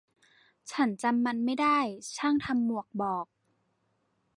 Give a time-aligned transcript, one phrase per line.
[0.71, 1.77] ฉันจำมันไม่ได้
[2.15, 3.27] ช่างทำหมวกบอก